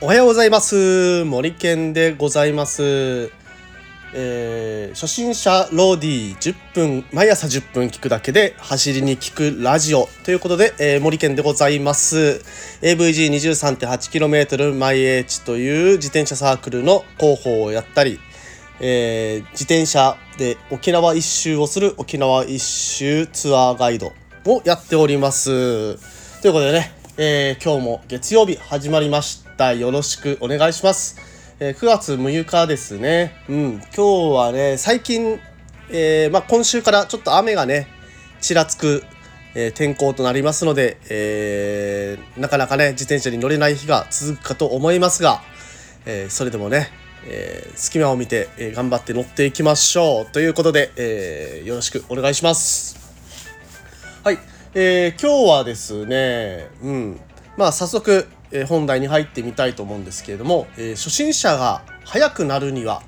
[0.00, 1.24] おはようございます。
[1.24, 3.30] 森健でございます。
[4.14, 12.42] えー初心者ローディー10分毎朝10分聞くだけで走りに聞くラジオということで、えー森健でございます。
[12.82, 18.18] AVG23.8km マイエーチという自転車サークルの広報をやったり、
[18.80, 24.12] えー自転車で沖縄一周をする沖縄一周ツアーガイド
[24.46, 25.50] をやっております。
[26.40, 29.72] ということでね、えー今日も月曜日始まりました。
[29.74, 31.16] よろしくお願いします。
[31.60, 33.34] えー9月6日ですね。
[33.48, 35.38] うん、今日はね、最近、
[35.90, 37.86] えーまあ、今週からちょっと雨がね、
[38.40, 39.04] ちらつく、
[39.54, 45.40] えー天候となりますので、えーなかなかね、自転車に乗れない日が続くかと思いますが、
[46.06, 46.90] えーそれでもね、
[47.26, 50.32] えー隙間を見て、えー頑張って乗っていきましょう。
[50.32, 52.96] ということで、えーよろしくお願いします。
[54.24, 54.38] はい、
[54.74, 57.20] えー今日はですね、うん、
[57.56, 63.02] まあ早速、え本題に入ってみたいと思うんですけれども、え初心者が速くなるには、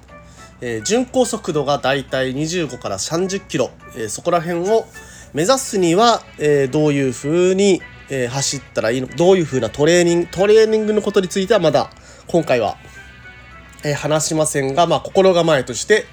[0.60, 4.86] え巡航速度がだいたい25から30キロ、えそこら辺を
[5.34, 11.90] 目指すには、えどういう風に、え走ったらいいのどういう風なトレーニングトレーニングのことについてはまだ
[12.26, 12.76] 今回は
[13.84, 16.06] え話しませんが、まあ、心構えとして、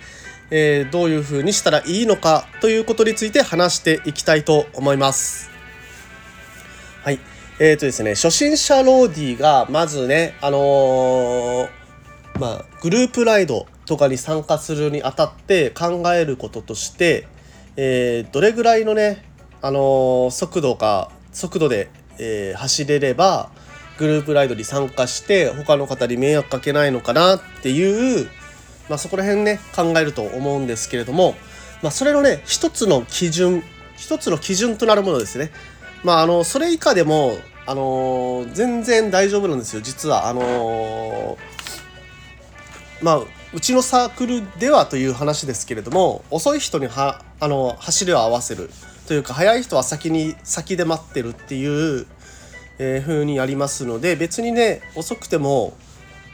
[0.52, 5.50] えーどういうふうにしたらいいのかということについて話していきたいと思います。
[7.04, 7.20] はい。
[7.60, 11.70] えーとですね、初心者ローディがまずね、あのー
[12.40, 17.28] まあ、グループライドとかに参加するにあたって考えることとして、
[17.78, 19.24] えどれぐらいのね、
[19.62, 23.52] あの速度が速度で、え走れれば
[24.02, 28.28] グループライドに参加して他の方に迷惑かけないのかなっていう、
[28.90, 31.36] まあ、そこら辺ね考えると思うんですけれども、
[31.84, 33.64] まあ、それのね一つの基準
[33.96, 35.52] 一つの基準となるものですね。
[36.04, 40.28] まあ、あのそれ以下でも、あのー全然大丈夫なんですよ実は。
[40.28, 41.38] あのー
[43.04, 43.22] まあ
[43.54, 48.70] うちのサークルではという話ですけれども遅い人にはあの走りを合わせる
[49.08, 52.08] というか速い人は先に先で待ってるっていう、
[52.84, 55.78] えー風にやりますので別にね遅くても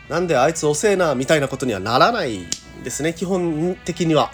[0.07, 2.39] なんであいつ遅えなみたいなことにはならない
[2.85, 4.31] ですね基本的には。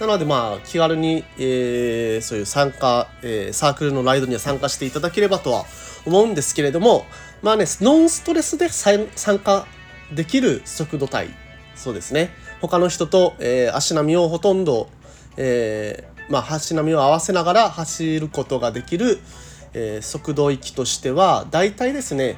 [0.00, 5.66] なのでまあ気軽に、えーそういう参加、えーサークルのライドには参加していただければとは
[6.06, 7.04] 思うんですけれども
[7.42, 9.06] まあねノンストレスで参
[9.38, 9.66] 加
[10.10, 11.28] できる速度帯
[11.74, 12.30] そうですね
[12.62, 14.88] 他の人と、えー足並みをほとんど、
[15.36, 19.18] えーまあ、足並みを合わせながら走ることができる、
[19.74, 22.36] え速度域としてはだいたいですね、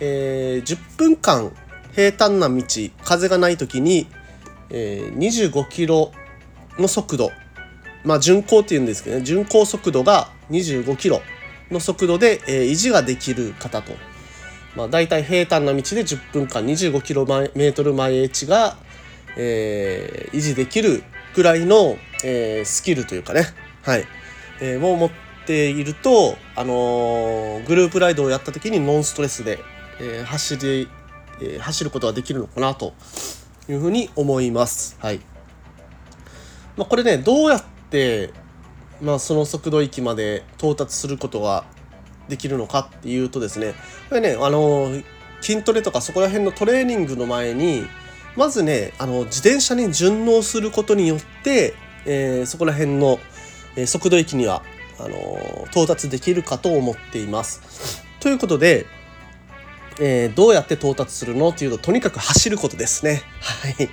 [0.00, 1.52] え10分間
[1.92, 2.62] 平坦な道
[3.04, 4.06] 風がない時に、
[4.70, 6.12] えー25キロ
[6.78, 7.30] の速度
[8.04, 11.20] まあ巡航っていうんですけどね巡航速度が25キロ
[11.70, 13.92] の速度で、え維持ができる方と、
[14.74, 18.76] まあ、大体平坦な道で10分間25キロメートル毎日が、
[19.36, 21.02] えー維持できる
[21.34, 23.42] ぐらいの、えースキルというかね、
[23.82, 24.04] はい。
[24.60, 25.10] えーを持っ
[25.50, 29.58] ていると、あのグループライドをやった時にノンストレスで、
[29.98, 30.88] えー走り、
[31.40, 32.94] えー走ることができるのかなと
[33.68, 34.96] いうふうに思います。
[35.00, 35.20] はい
[36.76, 38.30] まあ、これねどうやって、
[39.02, 41.64] まあ、その速度域まで到達することが
[42.28, 43.74] できるのかっていうとですね
[44.08, 44.88] これねあの
[45.40, 47.82] 筋トレとかそこら辺のトレーニングの前に
[48.36, 51.74] まずねあの自転車に順応することによって、
[52.06, 53.18] えーそこら辺の、
[53.74, 54.62] え速度域には
[55.04, 58.02] あの到達できるかと思っています。
[58.20, 58.86] ということで、
[60.00, 61.50] えーどうやって到達するの？
[61.50, 63.22] っていうととにかく走ることですね。
[63.40, 63.88] はい。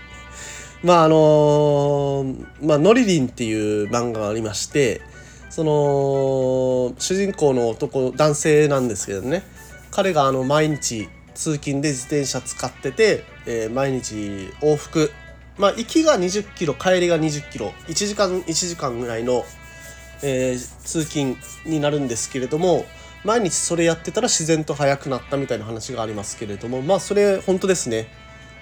[0.84, 3.53] まああのーまあ、ノリリンってい
[3.85, 5.01] う漫画がありまして
[5.50, 9.44] その主人公の男男性なんですけどね。
[9.91, 15.12] 彼があの毎日通勤で自転車使ってて、えー毎日往復。
[15.57, 17.73] まあ行きが20キロ帰りが20キロ。
[17.88, 19.43] 1時間1時間ぐらいの、
[20.23, 21.35] えー通勤
[21.66, 22.85] になるんですけれども
[23.23, 28.08] 毎日それやってたら自然と速くなったみたいな話がありますけれどもまあそれ本当ですね。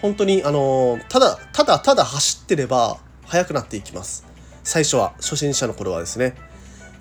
[0.01, 4.25] 本当にあのただただただ走ってれば速くなっていきます。
[4.63, 6.35] 最初は初心者の頃はですね。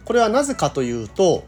[0.04, 1.44] これはなぜかというと、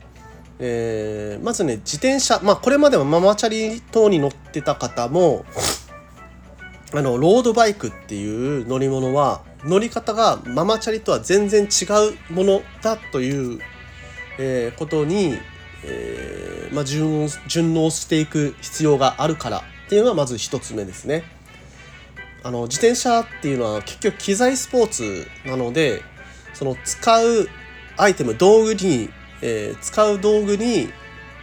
[0.58, 5.44] えーまずね自転車まあこれまではママチャリ等に乗ってた方も
[6.96, 11.84] あのロードバイクっていう乗り物は乗り方がママチャリとは全然違
[12.31, 13.60] うものだという、
[14.38, 15.34] えーことに、
[15.84, 21.25] えーまあ、順応順応していく必要があるからっていうのがまず一つ目ですね。
[22.43, 26.02] あの自転車っていうのは結局機材スポーツなので
[26.54, 27.48] その使う
[27.96, 29.10] アイテム道具に、
[29.43, 30.88] えー、使う道具に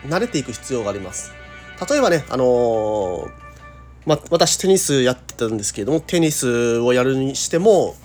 [0.08, 1.34] 慣れていく必要があります
[1.90, 3.32] 例えばねあのー、
[4.06, 7.96] まあ私テニスやってたんですけれどもテニスをやるにしても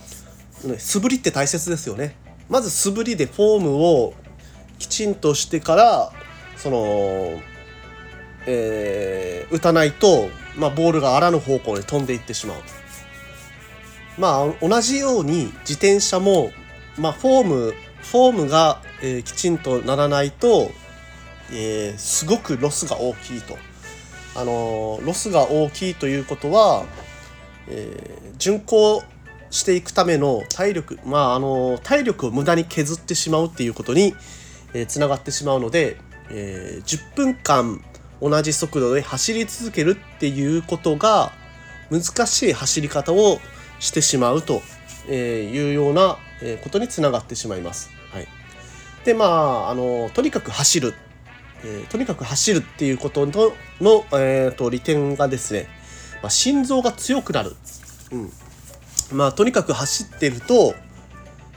[0.78, 2.16] 素振りって大切ですよね
[2.48, 4.14] まず素振りでフォームを
[4.78, 6.12] きちんとしてから
[6.56, 7.40] その、
[8.46, 12.56] えー、打たないと、まあ、ボールがあらぬ方向に飛んでいってしまう。
[14.18, 16.50] まあ同じように自転車も、
[16.98, 20.70] まあ、フォームフォームが、えー、きちんとならないと、
[21.52, 23.56] えー、すごくロスが大きいと。
[24.38, 26.84] あのロスが大きいということは、
[27.68, 29.02] えー、巡航
[29.50, 34.14] していくための体力まああの体力を無駄に削ってしまうっていうことに
[34.74, 35.96] えー、つながってしまうので、
[36.30, 37.82] えー、10分間
[38.20, 41.32] 同じ速度で走り続けるっていうことが
[41.90, 43.38] 難しい走り方を
[43.78, 44.60] してしまうと
[45.10, 46.18] いうような
[46.62, 47.90] ことにつながってしまいます。
[48.12, 48.26] はい、
[49.04, 50.94] でまああのとにかく走る、
[51.64, 53.32] えー、とにかく走るっていうことの
[53.80, 55.68] の、えーと、利点がですね、
[56.22, 57.56] まあ、心臓が強くなる。
[58.12, 58.30] うん
[59.12, 60.74] まあ、とにかく走ってると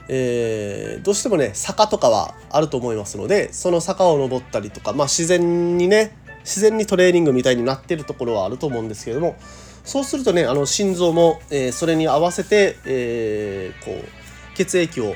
[0.08, 9.36] えー、どうしてもね坂とかはあると思いますのでその坂を登ったりとか、まあ、自然にね自然にトレーニングみたいになってるところはあると思うんですけれども
[9.84, 15.14] そうするとねあの心臓も、えー、それに合わせて、えー、こう血液を、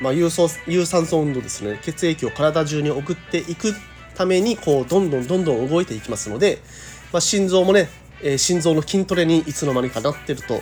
[0.00, 3.74] まあ、有酸有酸素運動ですね血液を体中に送っていく
[4.20, 6.58] ためにこうどんどんどんどん動いていきますので、
[7.12, 7.88] まあ、心臓もね、
[8.22, 10.60] えー、心臓の筋トレにいつの間にかなってると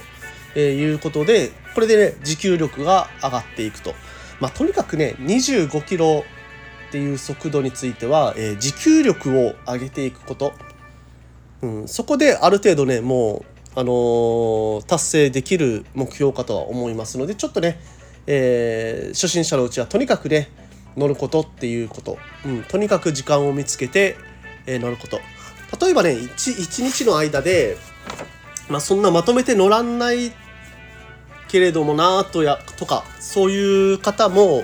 [0.54, 3.94] えー、いうことで、これでね、持久力が上がっていくと。
[4.40, 6.24] まあ、とにかくね、25キロ
[6.88, 10.52] っていう速度については、えー、持久力を上げていくこと。
[11.62, 13.44] うん、そこである程度ね、も
[13.76, 17.80] う、あのー、達成できる目標かとは思いますので、ちょっとね、
[18.26, 20.48] え、初心者のうちはとにかくね、
[20.98, 22.18] 乗ることっていうこと。
[22.44, 24.16] うん、とにかく時間を見つけて、
[24.66, 25.20] えー、乗ること。
[25.80, 27.76] 例えばね、1, 1日の間で、
[28.68, 30.32] まあ、そんなまとめて乗らんない
[31.48, 34.62] けれどもなとやとかそういう方も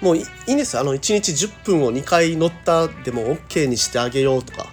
[0.00, 4.66] もういいんですよあの1日10分を2回乗ったでも OK にしてあげようとか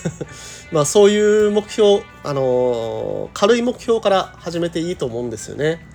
[0.72, 5.91] まあそういう目標あのー、軽い目標から始めていいと思うんですよね。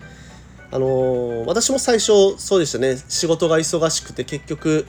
[0.71, 2.97] あのー、私も最初そうでしたね。
[3.07, 4.87] 仕事が忙しくて結局、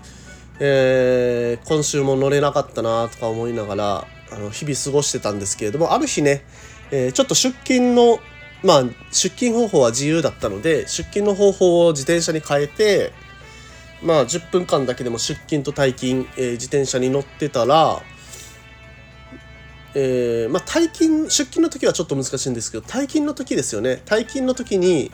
[0.60, 6.42] えー、今週も乗れなかったなとか思いながらあの日々過ごしてたんですけれどもある日ね
[6.90, 8.18] えー、ちょっと出勤の
[8.62, 13.12] まあ出勤方法は自由だったので出勤の方法を自転車に変えて
[14.02, 18.02] まあ10分間だけでも出勤と退勤、えー、自転車に乗ってたら
[19.94, 24.02] えー、まあ退勤出勤の時はちょっと難しいんですけど退勤の時ですよね。
[24.04, 25.10] 退勤の時に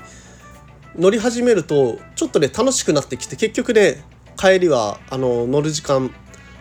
[0.96, 4.04] 乗り始めるとちょっとね楽しくなってきて結局ね
[4.36, 6.10] 帰りはあの乗る時間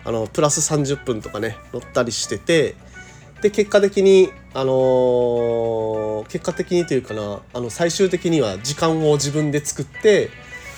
[0.05, 2.75] あのプラス30分とかね乗ったりしてて
[3.41, 10.29] で結果的にあのー、結果的にというかなあの最終的には時間を自分で作って、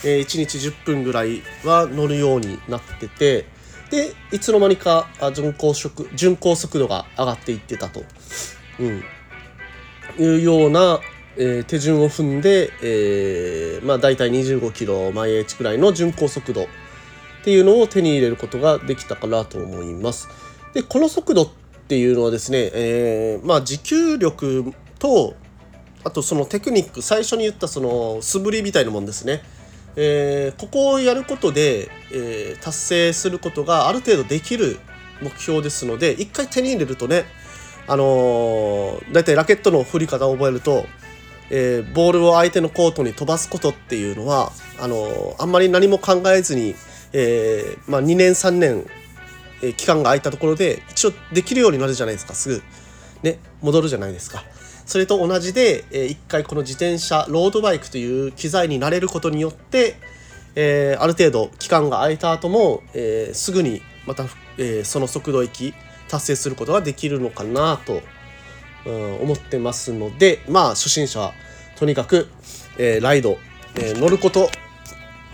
[0.03, 3.45] えー、1日10分ぐらいは乗るようになってて
[3.91, 8.03] でいつの間にか巡航速巡航速度が上がっていってたと、
[8.79, 9.03] うん、
[10.17, 10.99] いうような、
[11.37, 16.67] えー、手順を踏んで、えー、まあ大体25キロ毎日くらいの巡航速度っ
[17.43, 20.27] ていうのを手に入れることができたかなと思います。
[20.73, 25.35] でこの速度ってっていうのはですね、えー、まあ持久力と
[26.03, 29.43] あとそのテクニック最初に言ったその素振りみたいなもんですね、
[29.95, 34.79] えー、ここをやることで、えー、達成することがある程度できる
[35.21, 37.25] 目標ですので一回手に入れるとね
[37.87, 40.87] あのー、だいたいラケットの振り方を覚えると、
[41.49, 46.75] えー、ボールを相手のコートに飛ばすことっていうのはあの、あんまり何も考えずに、
[47.13, 48.85] えーまあ、2年3年
[49.61, 52.63] え期間が空いたところで一応できるようになるじゃないですかすぐ。
[53.23, 54.43] ね戻るじゃないですか。
[54.85, 59.95] それと同じで、えー、一回この自転車ロードバイクという機材になれることによって、
[60.55, 64.25] えー、ある程度期間が空いた後も、えー、すぐにまた、
[64.57, 65.73] えー、その速度域
[66.07, 68.01] 達成することができるのかなと、
[68.85, 71.33] うん、思ってますのでまあ初心者は
[71.77, 72.29] とにかく、
[72.77, 73.37] えー、ライド、
[73.75, 74.49] えー、乗ること、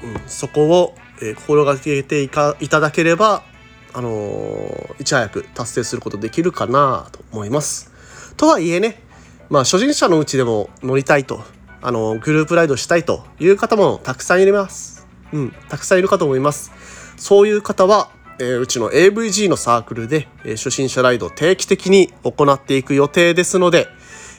[0.03, 3.43] うん、そこを、えー、心がけていかいただければ
[3.93, 7.91] あの、いち早く達成することできるかなと思います。
[8.37, 9.01] とはいえね、
[9.49, 11.43] まあ、初心者のうちでも乗りたいと、
[11.81, 15.07] あの、グループライドしたいという方もたくさんいます。
[15.33, 16.71] うん、たくさんいるかと思います。
[17.17, 23.87] そういう方は、えー、うちの AVG のサークルで、えー、初心者ライドを定期的に行っていく予定ですので、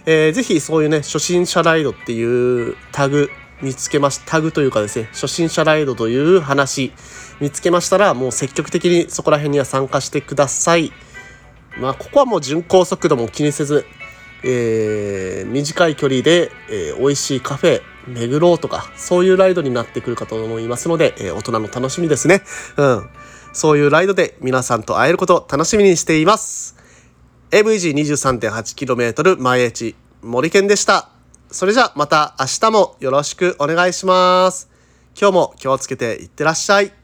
[0.06, 3.30] えー、ぜひそういうね、初心者ライドっていうタグ
[3.62, 6.92] 見つけまし、タグというかですね、初心者ライドという話
[7.40, 10.92] 見つけましたら、もう積極的にそこら辺には参加してください。
[11.78, 13.86] まあ、ここはもう巡航速度も気にせず、
[14.44, 22.42] えー、短い距離で、えー、美味しいカフェ巡ろうとか、そういうライドになってくるかと思いますので、えー、大人の楽しみですね。
[22.76, 23.08] うん。
[23.52, 26.76] そういうライドで皆さんと会えることを楽しみにしています。
[27.50, 31.10] AVG23.8km 前エチ森健でした。
[31.50, 34.70] それじゃまた明日もよろしくお願いします。
[35.20, 37.01] 今日も気をつけていってらっしゃい。